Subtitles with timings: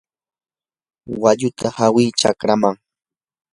[1.21, 2.75] walluta hawi chakraman.